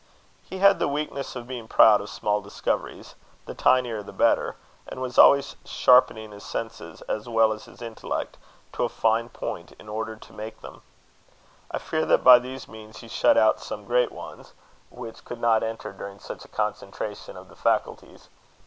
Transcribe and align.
He 0.43 0.57
had 0.57 0.79
the 0.79 0.87
weakness 0.87 1.35
of 1.35 1.47
being 1.47 1.67
proud 1.67 2.01
of 2.01 2.09
small 2.09 2.41
discoveries 2.41 3.13
the 3.45 3.53
tinier 3.53 4.01
the 4.01 4.11
better; 4.11 4.55
and 4.87 4.99
was 4.99 5.19
always 5.19 5.55
sharpening 5.63 6.31
his 6.31 6.43
senses, 6.43 7.03
as 7.03 7.29
well 7.29 7.53
as 7.53 7.65
his 7.65 7.83
intellect, 7.83 8.37
to 8.73 8.83
a 8.85 8.89
fine 8.89 9.29
point, 9.29 9.73
in 9.73 9.87
order 9.87 10.15
to 10.15 10.33
make 10.33 10.61
them. 10.61 10.81
I 11.69 11.77
fear 11.77 12.03
that 12.07 12.23
by 12.23 12.39
these 12.39 12.67
means 12.67 13.01
he 13.01 13.07
shut 13.07 13.37
out 13.37 13.59
some 13.61 13.85
great 13.85 14.11
ones, 14.11 14.53
which 14.89 15.23
could 15.23 15.39
not 15.39 15.61
enter 15.61 15.91
during 15.93 16.17
such 16.17 16.43
a 16.45 16.47
concentration 16.47 17.37
of 17.37 17.47
the 17.47 17.55
faculties. 17.55 18.29